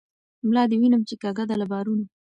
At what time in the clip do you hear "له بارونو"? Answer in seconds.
1.61-2.05